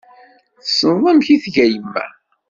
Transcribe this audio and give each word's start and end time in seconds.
Tessneḍ 0.65 1.03
amek 1.11 1.27
i 1.35 1.37
tga 1.43 1.65
yemma. 1.71 2.05